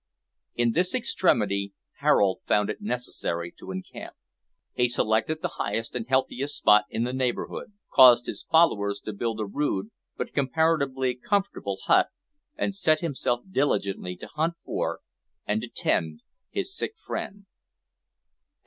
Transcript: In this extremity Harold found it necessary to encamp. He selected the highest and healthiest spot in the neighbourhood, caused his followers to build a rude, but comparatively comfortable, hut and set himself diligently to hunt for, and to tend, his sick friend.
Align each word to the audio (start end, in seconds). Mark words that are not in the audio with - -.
In 0.55 0.71
this 0.71 0.95
extremity 0.95 1.73
Harold 1.99 2.39
found 2.47 2.71
it 2.71 2.81
necessary 2.81 3.53
to 3.59 3.69
encamp. 3.69 4.15
He 4.73 4.87
selected 4.87 5.43
the 5.43 5.57
highest 5.61 5.93
and 5.93 6.07
healthiest 6.09 6.57
spot 6.57 6.85
in 6.89 7.03
the 7.03 7.13
neighbourhood, 7.13 7.73
caused 7.93 8.25
his 8.25 8.41
followers 8.41 8.99
to 9.01 9.13
build 9.13 9.39
a 9.39 9.45
rude, 9.45 9.91
but 10.17 10.33
comparatively 10.33 11.13
comfortable, 11.13 11.77
hut 11.83 12.07
and 12.55 12.73
set 12.75 13.01
himself 13.01 13.41
diligently 13.51 14.15
to 14.15 14.25
hunt 14.27 14.55
for, 14.65 15.01
and 15.45 15.61
to 15.61 15.67
tend, 15.69 16.23
his 16.49 16.75
sick 16.75 16.95
friend. 16.97 17.45